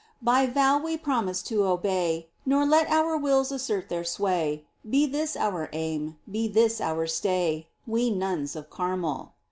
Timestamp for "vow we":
0.47-0.97